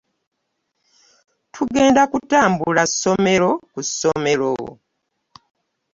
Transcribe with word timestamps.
Tugenda 1.53 2.01
kutambula 2.11 2.83
ssomero 2.91 3.49
ku 3.73 3.79
ssomero. 3.87 4.53